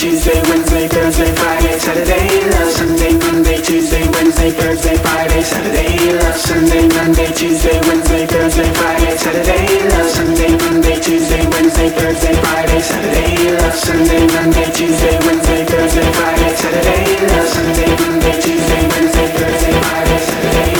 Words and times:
Tuesday, 0.00 0.40
Wednesday, 0.48 0.88
Thursday, 0.88 1.30
Friday, 1.34 1.78
Saturday, 1.78 2.50
love 2.56 2.72
Sunday, 2.72 3.12
Monday, 3.20 3.60
Tuesday, 3.60 4.08
Wednesday, 4.08 4.50
Thursday, 4.50 4.96
Friday, 4.96 5.42
Saturday, 5.42 6.12
love 6.16 6.36
Sunday, 6.36 6.88
Monday, 6.88 7.30
Tuesday, 7.34 7.78
Wednesday, 7.84 8.24
Thursday, 8.26 8.72
Friday, 8.72 9.16
Saturday, 9.18 9.88
love 9.92 10.08
Sunday, 10.08 10.56
Monday, 10.56 11.00
Tuesday, 11.00 11.46
Wednesday, 11.52 11.90
Thursday, 11.90 12.34
Friday, 12.40 12.80
Saturday, 12.80 13.52
love 13.60 13.74
Sunday, 13.74 14.26
Monday, 14.32 14.72
Tuesday, 14.72 15.18
Wednesday, 15.20 15.64
Thursday, 15.66 16.12
Friday, 16.16 16.56
Saturday, 16.56 17.26
love 17.28 17.48
Sunday, 17.52 17.96
Monday, 18.00 18.40
Tuesday, 18.40 18.82
Wednesday, 18.88 19.28
Thursday, 19.36 19.80
Friday, 19.84 20.18
Saturday. 20.24 20.79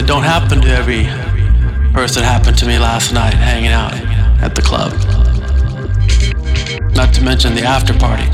that 0.00 0.06
don't 0.06 0.24
happen 0.24 0.62
to 0.62 0.68
every 0.68 1.04
person 1.92 2.22
happened 2.22 2.56
to 2.56 2.64
me 2.64 2.78
last 2.78 3.12
night 3.12 3.34
hanging 3.34 3.68
out 3.68 3.92
at 4.40 4.54
the 4.54 4.62
club. 4.62 4.96
Not 6.96 7.12
to 7.14 7.20
mention 7.22 7.54
the 7.54 7.64
after 7.68 7.92
party. 7.92 8.24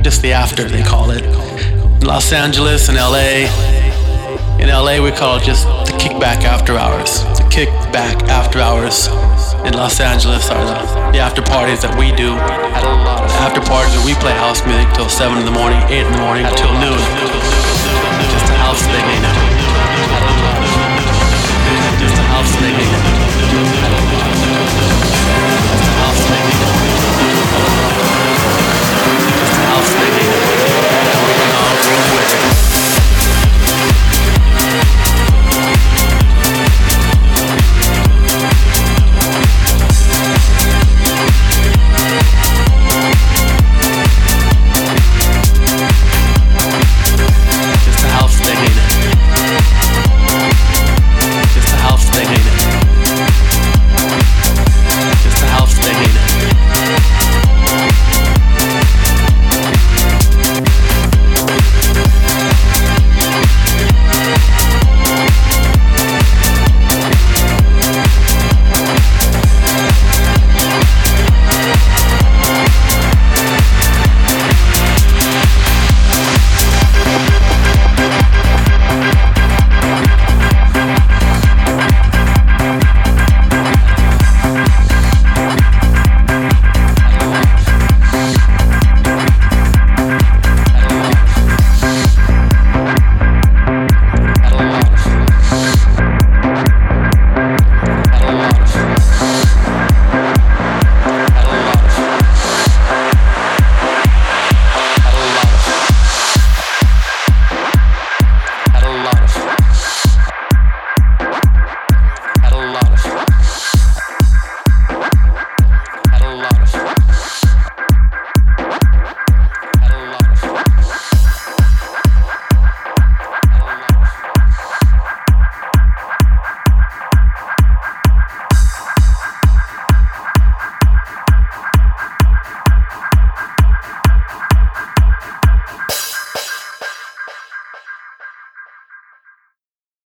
Just 0.00 0.22
the 0.22 0.32
after, 0.32 0.64
they 0.64 0.82
call 0.82 1.10
it. 1.10 1.22
In 2.00 2.06
Los 2.06 2.32
Angeles 2.32 2.88
and 2.88 2.96
LA. 2.96 3.44
In 4.56 4.72
LA, 4.72 5.04
we 5.04 5.12
call 5.12 5.36
it 5.36 5.44
just 5.44 5.66
the 5.84 5.92
kickback 6.00 6.48
after 6.48 6.78
hours. 6.78 7.24
The 7.36 7.44
kickback 7.52 8.16
after 8.32 8.60
hours 8.60 9.08
in 9.68 9.74
Los 9.74 10.00
Angeles 10.00 10.48
are 10.48 10.64
the, 10.64 11.12
the 11.12 11.18
after 11.18 11.42
parties 11.42 11.82
that 11.82 11.92
we 11.98 12.08
do. 12.16 12.32
The 12.32 13.36
after 13.44 13.60
parties 13.60 13.92
where 14.00 14.06
we 14.06 14.14
play 14.14 14.32
house 14.32 14.64
music 14.64 14.88
till 14.94 15.10
7 15.10 15.36
in 15.36 15.44
the 15.44 15.52
morning, 15.52 15.76
8 15.92 16.06
in 16.06 16.12
the 16.12 16.22
morning, 16.24 16.46
till 16.56 16.72
noon. 16.80 17.00
Just 18.32 18.48
a 18.48 18.56
house 18.64 18.80
thing, 18.80 19.04
know. 19.20 19.41